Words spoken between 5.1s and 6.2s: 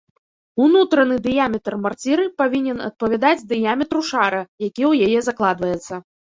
яе закладваецца.